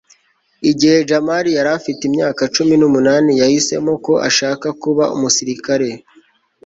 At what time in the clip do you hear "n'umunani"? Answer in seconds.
2.77-3.31